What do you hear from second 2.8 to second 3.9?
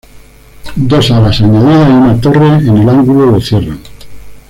ángulo lo cierran.